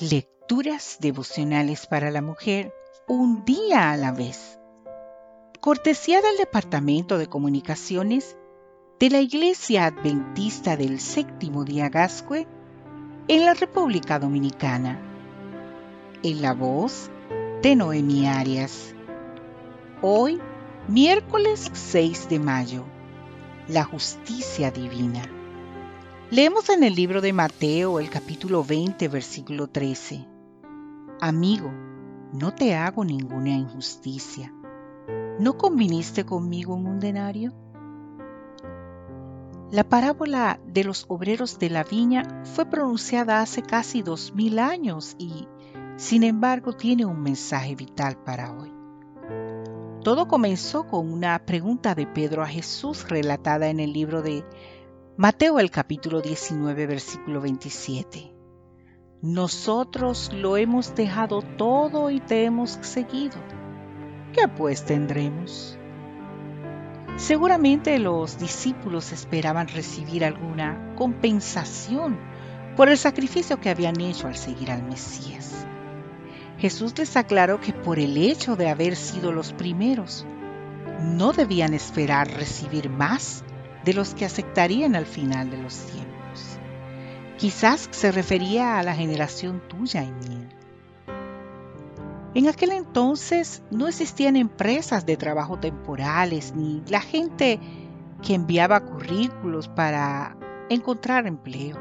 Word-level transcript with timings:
Lecturas 0.00 0.96
devocionales 1.00 1.86
para 1.86 2.10
la 2.10 2.22
mujer 2.22 2.72
un 3.06 3.44
día 3.44 3.92
a 3.92 3.96
la 3.98 4.10
vez. 4.10 4.58
Cortesía 5.60 6.22
del 6.22 6.38
Departamento 6.38 7.18
de 7.18 7.26
Comunicaciones 7.26 8.38
de 8.98 9.10
la 9.10 9.20
Iglesia 9.20 9.84
Adventista 9.84 10.78
del 10.78 10.98
Séptimo 10.98 11.64
Día 11.64 11.90
Gascue 11.90 12.46
en 13.28 13.44
la 13.44 13.52
República 13.52 14.18
Dominicana. 14.18 14.98
En 16.22 16.40
la 16.40 16.54
voz 16.54 17.10
de 17.60 17.76
Noemi 17.76 18.26
Arias. 18.26 18.94
Hoy, 20.00 20.40
miércoles 20.88 21.70
6 21.70 22.30
de 22.30 22.38
mayo. 22.38 22.84
La 23.68 23.84
justicia 23.84 24.70
divina. 24.70 25.41
Leemos 26.32 26.70
en 26.70 26.82
el 26.82 26.94
libro 26.94 27.20
de 27.20 27.34
Mateo 27.34 28.00
el 28.00 28.08
capítulo 28.08 28.64
20, 28.64 29.06
versículo 29.08 29.66
13. 29.66 30.26
Amigo, 31.20 31.70
no 32.32 32.54
te 32.54 32.74
hago 32.74 33.04
ninguna 33.04 33.50
injusticia. 33.50 34.50
¿No 35.38 35.58
conviniste 35.58 36.24
conmigo 36.24 36.74
en 36.74 36.86
un 36.86 37.00
denario? 37.00 37.52
La 39.70 39.84
parábola 39.84 40.58
de 40.66 40.84
los 40.84 41.04
obreros 41.08 41.58
de 41.58 41.68
la 41.68 41.84
viña 41.84 42.42
fue 42.44 42.64
pronunciada 42.64 43.42
hace 43.42 43.60
casi 43.60 44.00
dos 44.00 44.34
mil 44.34 44.58
años 44.58 45.16
y, 45.18 45.46
sin 45.96 46.22
embargo, 46.22 46.72
tiene 46.72 47.04
un 47.04 47.22
mensaje 47.22 47.74
vital 47.74 48.16
para 48.16 48.52
hoy. 48.52 48.72
Todo 50.02 50.28
comenzó 50.28 50.86
con 50.86 51.12
una 51.12 51.44
pregunta 51.44 51.94
de 51.94 52.06
Pedro 52.06 52.42
a 52.42 52.46
Jesús 52.46 53.06
relatada 53.06 53.68
en 53.68 53.80
el 53.80 53.92
libro 53.92 54.22
de 54.22 54.46
Mateo 55.18 55.60
el 55.60 55.70
capítulo 55.70 56.22
19 56.22 56.86
versículo 56.86 57.42
27. 57.42 58.32
Nosotros 59.20 60.30
lo 60.32 60.56
hemos 60.56 60.94
dejado 60.94 61.42
todo 61.42 62.08
y 62.08 62.18
te 62.18 62.44
hemos 62.44 62.78
seguido. 62.80 63.36
¿Qué 64.32 64.48
pues 64.48 64.86
tendremos? 64.86 65.78
Seguramente 67.16 67.98
los 67.98 68.38
discípulos 68.38 69.12
esperaban 69.12 69.68
recibir 69.68 70.24
alguna 70.24 70.94
compensación 70.96 72.18
por 72.74 72.88
el 72.88 72.96
sacrificio 72.96 73.60
que 73.60 73.68
habían 73.68 74.00
hecho 74.00 74.28
al 74.28 74.36
seguir 74.36 74.70
al 74.70 74.82
Mesías. 74.82 75.66
Jesús 76.56 76.96
les 76.96 77.18
aclaró 77.18 77.60
que 77.60 77.74
por 77.74 77.98
el 77.98 78.16
hecho 78.16 78.56
de 78.56 78.70
haber 78.70 78.96
sido 78.96 79.30
los 79.30 79.52
primeros, 79.52 80.24
no 81.02 81.34
debían 81.34 81.74
esperar 81.74 82.30
recibir 82.30 82.88
más 82.88 83.44
de 83.84 83.94
los 83.94 84.14
que 84.14 84.24
aceptarían 84.24 84.94
al 84.94 85.06
final 85.06 85.50
de 85.50 85.58
los 85.58 85.76
tiempos. 85.86 86.58
Quizás 87.38 87.88
se 87.90 88.12
refería 88.12 88.78
a 88.78 88.82
la 88.82 88.94
generación 88.94 89.62
tuya 89.68 90.04
y 90.04 90.12
mía. 90.12 90.48
En 92.34 92.48
aquel 92.48 92.70
entonces 92.70 93.62
no 93.70 93.88
existían 93.88 94.36
empresas 94.36 95.04
de 95.04 95.16
trabajo 95.16 95.58
temporales 95.58 96.54
ni 96.54 96.82
la 96.88 97.00
gente 97.00 97.60
que 98.22 98.34
enviaba 98.34 98.80
currículos 98.80 99.68
para 99.68 100.36
encontrar 100.70 101.26
empleo, 101.26 101.78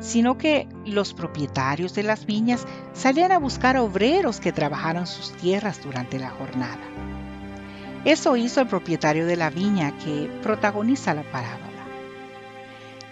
sino 0.00 0.38
que 0.38 0.68
los 0.84 1.14
propietarios 1.14 1.94
de 1.94 2.02
las 2.02 2.26
viñas 2.26 2.66
salían 2.94 3.30
a 3.30 3.38
buscar 3.38 3.76
obreros 3.76 4.40
que 4.40 4.52
trabajaran 4.52 5.06
sus 5.06 5.32
tierras 5.32 5.80
durante 5.84 6.18
la 6.18 6.30
jornada. 6.30 7.03
Eso 8.04 8.36
hizo 8.36 8.60
el 8.60 8.66
propietario 8.66 9.26
de 9.26 9.36
la 9.36 9.48
viña 9.48 9.96
que 9.96 10.30
protagoniza 10.42 11.14
la 11.14 11.22
parábola. 11.22 11.70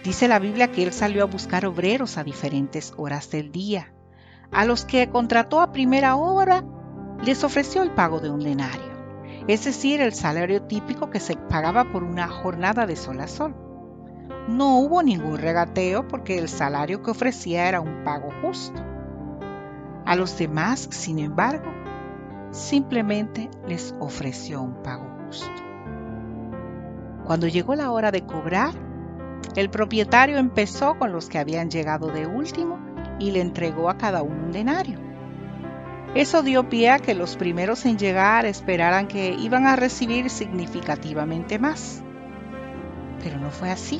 Dice 0.03 0.27
la 0.27 0.37
Biblia 0.37 0.71
que 0.71 0.83
él 0.83 0.93
salió 0.93 1.23
a 1.23 1.27
buscar 1.27 1.65
obreros 1.65 2.17
a 2.17 2.23
diferentes 2.23 2.93
horas 2.97 3.31
del 3.31 3.51
día. 3.51 3.93
A 4.51 4.65
los 4.65 4.85
que 4.85 5.09
contrató 5.09 5.61
a 5.61 5.71
primera 5.71 6.15
hora 6.15 6.63
les 7.25 7.43
ofreció 7.43 7.81
el 7.81 7.91
pago 7.91 8.19
de 8.19 8.29
un 8.29 8.41
denario, 8.41 8.91
es 9.47 9.65
decir, 9.65 10.01
el 10.01 10.13
salario 10.13 10.63
típico 10.63 11.09
que 11.09 11.19
se 11.19 11.37
pagaba 11.37 11.91
por 11.91 12.03
una 12.03 12.27
jornada 12.27 12.85
de 12.85 12.95
sol 12.95 13.19
a 13.21 13.27
sol. 13.27 13.55
No 14.47 14.77
hubo 14.77 15.01
ningún 15.01 15.37
regateo 15.37 16.07
porque 16.07 16.37
el 16.37 16.49
salario 16.49 17.01
que 17.01 17.11
ofrecía 17.11 17.67
era 17.67 17.79
un 17.79 18.03
pago 18.03 18.29
justo. 18.41 18.79
A 20.05 20.15
los 20.15 20.37
demás, 20.37 20.87
sin 20.91 21.17
embargo, 21.17 21.71
simplemente 22.53 23.49
les 23.67 23.93
ofreció 23.99 24.61
un 24.61 24.81
pago 24.83 25.05
justo. 25.25 25.51
Cuando 27.25 27.47
llegó 27.47 27.75
la 27.75 27.91
hora 27.91 28.11
de 28.11 28.25
cobrar, 28.25 28.73
el 29.55 29.69
propietario 29.69 30.37
empezó 30.37 30.97
con 30.97 31.11
los 31.11 31.29
que 31.29 31.39
habían 31.39 31.69
llegado 31.69 32.07
de 32.07 32.27
último 32.27 32.79
y 33.19 33.31
le 33.31 33.41
entregó 33.41 33.89
a 33.89 33.97
cada 33.97 34.21
uno 34.21 34.45
un 34.45 34.51
denario. 34.51 34.99
Eso 36.15 36.43
dio 36.43 36.69
pie 36.69 36.91
a 36.91 36.99
que 36.99 37.15
los 37.15 37.35
primeros 37.37 37.85
en 37.85 37.97
llegar 37.97 38.45
esperaran 38.45 39.07
que 39.07 39.33
iban 39.33 39.65
a 39.65 39.75
recibir 39.75 40.29
significativamente 40.29 41.57
más. 41.57 42.03
Pero 43.23 43.39
no 43.39 43.49
fue 43.49 43.71
así. 43.71 43.99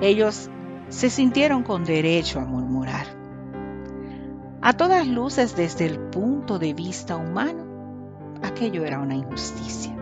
Ellos 0.00 0.50
se 0.88 1.10
sintieron 1.10 1.62
con 1.62 1.84
derecho 1.84 2.40
a 2.40 2.44
murmurar. 2.44 3.23
A 4.66 4.72
todas 4.72 5.06
luces, 5.06 5.54
desde 5.56 5.84
el 5.84 5.98
punto 5.98 6.58
de 6.58 6.72
vista 6.72 7.16
humano, 7.16 7.66
aquello 8.42 8.86
era 8.86 8.98
una 8.98 9.14
injusticia. 9.14 9.94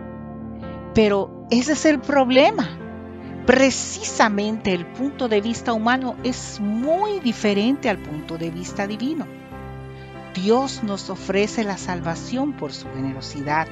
Pero 0.93 1.45
ese 1.51 1.73
es 1.73 1.85
el 1.85 1.99
problema. 1.99 2.69
Precisamente 3.45 4.73
el 4.73 4.85
punto 4.85 5.27
de 5.27 5.41
vista 5.41 5.73
humano 5.73 6.15
es 6.23 6.61
muy 6.61 7.19
diferente 7.19 7.89
al 7.89 7.97
punto 7.97 8.37
de 8.37 8.51
vista 8.51 8.87
divino. 8.87 9.27
Dios 10.33 10.81
nos 10.81 11.09
ofrece 11.09 11.65
la 11.65 11.77
salvación 11.77 12.53
por 12.53 12.71
su 12.71 12.87
generosidad, 12.93 13.67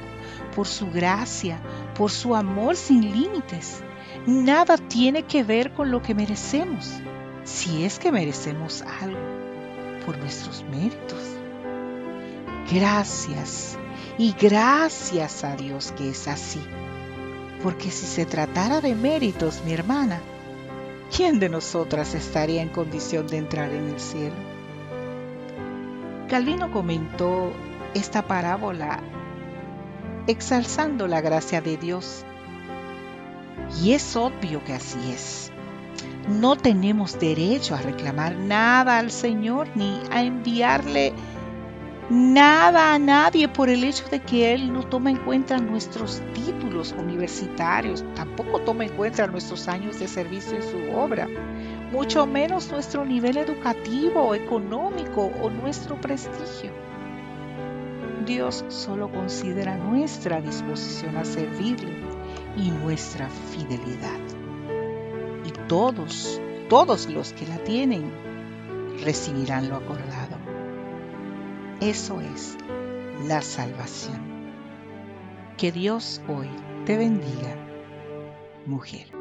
por 0.54 0.66
su 0.66 0.90
gracia, 0.90 1.58
por 1.96 2.10
su 2.10 2.36
amor 2.36 2.76
sin 2.76 3.00
límites. 3.00 3.82
Nada 4.26 4.76
tiene 4.76 5.22
que 5.22 5.42
ver 5.42 5.72
con 5.72 5.90
lo 5.90 6.02
que 6.02 6.14
merecemos, 6.14 6.92
si 7.44 7.82
es 7.82 7.98
que 7.98 8.12
merecemos 8.12 8.84
algo 9.00 9.51
por 10.04 10.18
nuestros 10.18 10.64
méritos. 10.64 11.20
Gracias 12.72 13.78
y 14.18 14.34
gracias 14.40 15.44
a 15.44 15.56
Dios 15.56 15.92
que 15.92 16.10
es 16.10 16.28
así. 16.28 16.60
Porque 17.62 17.90
si 17.90 18.06
se 18.06 18.26
tratara 18.26 18.80
de 18.80 18.94
méritos, 18.94 19.62
mi 19.64 19.72
hermana, 19.72 20.20
¿quién 21.14 21.38
de 21.38 21.48
nosotras 21.48 22.14
estaría 22.14 22.62
en 22.62 22.70
condición 22.70 23.26
de 23.26 23.38
entrar 23.38 23.70
en 23.72 23.88
el 23.88 24.00
cielo? 24.00 24.34
Calvino 26.28 26.72
comentó 26.72 27.52
esta 27.94 28.22
parábola 28.22 29.00
exalzando 30.26 31.06
la 31.06 31.20
gracia 31.20 31.60
de 31.60 31.76
Dios. 31.76 32.24
Y 33.82 33.92
es 33.92 34.16
obvio 34.16 34.64
que 34.64 34.72
así 34.72 34.98
es. 35.12 35.51
No 36.28 36.56
tenemos 36.56 37.18
derecho 37.18 37.74
a 37.74 37.82
reclamar 37.82 38.36
nada 38.36 38.98
al 38.98 39.10
Señor 39.10 39.66
ni 39.74 40.00
a 40.10 40.22
enviarle 40.22 41.12
nada 42.10 42.94
a 42.94 42.98
nadie 42.98 43.48
por 43.48 43.68
el 43.68 43.82
hecho 43.82 44.06
de 44.08 44.20
que 44.20 44.54
Él 44.54 44.72
no 44.72 44.84
toma 44.84 45.10
en 45.10 45.16
cuenta 45.16 45.58
nuestros 45.58 46.22
títulos 46.34 46.94
universitarios, 46.96 48.04
tampoco 48.14 48.60
toma 48.60 48.84
en 48.84 48.92
cuenta 48.92 49.26
nuestros 49.26 49.66
años 49.66 49.98
de 49.98 50.06
servicio 50.06 50.56
en 50.56 50.62
su 50.62 50.96
obra, 50.96 51.26
mucho 51.90 52.26
menos 52.26 52.70
nuestro 52.70 53.04
nivel 53.04 53.36
educativo, 53.36 54.34
económico 54.34 55.32
o 55.42 55.50
nuestro 55.50 56.00
prestigio. 56.00 56.70
Dios 58.26 58.64
solo 58.68 59.10
considera 59.10 59.76
nuestra 59.76 60.40
disposición 60.40 61.16
a 61.16 61.24
servirle 61.24 61.96
y 62.56 62.70
nuestra 62.70 63.28
fidelidad 63.28 64.31
todos, 65.50 66.40
todos 66.68 67.08
los 67.08 67.32
que 67.32 67.46
la 67.46 67.58
tienen, 67.58 68.10
recibirán 69.02 69.68
lo 69.68 69.76
acordado. 69.76 70.36
Eso 71.80 72.20
es 72.20 72.56
la 73.26 73.42
salvación. 73.42 74.32
Que 75.56 75.72
Dios 75.72 76.22
hoy 76.28 76.48
te 76.86 76.96
bendiga, 76.96 77.56
mujer. 78.66 79.11